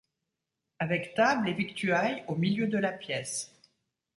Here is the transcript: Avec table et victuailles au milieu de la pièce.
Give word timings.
Avec 0.79 1.13
table 1.13 1.47
et 1.47 1.53
victuailles 1.53 2.23
au 2.27 2.33
milieu 2.35 2.65
de 2.65 2.79
la 2.79 2.91
pièce. 2.91 3.53